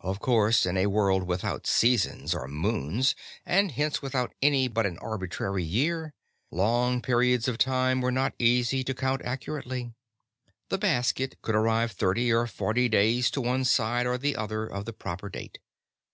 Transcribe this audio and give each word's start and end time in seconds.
Of 0.00 0.20
course, 0.20 0.66
in 0.66 0.76
a 0.76 0.84
world 0.86 1.22
without 1.22 1.66
seasons 1.66 2.34
or 2.34 2.46
moons, 2.46 3.14
and 3.46 3.70
hence 3.72 4.02
without 4.02 4.34
any 4.42 4.68
but 4.68 4.84
an 4.84 4.98
arbitrary 4.98 5.64
year, 5.64 6.12
long 6.50 7.00
periods 7.00 7.48
of 7.48 7.56
time 7.56 8.04
are 8.04 8.10
not 8.10 8.34
easy 8.38 8.84
to 8.84 8.92
count 8.92 9.22
accurately. 9.24 9.94
The 10.68 10.76
basket 10.76 11.40
could 11.40 11.54
arrive 11.54 11.92
thirty 11.92 12.30
or 12.30 12.46
forty 12.46 12.86
days 12.90 13.30
to 13.30 13.40
one 13.40 13.64
side 13.64 14.06
or 14.06 14.18
the 14.18 14.36
other 14.36 14.66
of 14.66 14.84
the 14.84 14.92
proper 14.92 15.30
date. 15.30 15.58